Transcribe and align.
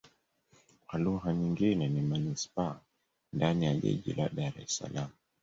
Kwa 0.87 0.99
lugha 0.99 1.33
nyingine 1.33 1.87
ni 1.89 2.01
manisipaa 2.01 2.79
ndani 3.33 3.65
ya 3.65 3.73
jiji 3.73 4.13
la 4.13 4.29
Dar 4.29 4.61
Es 4.61 4.77
Salaam. 4.77 5.09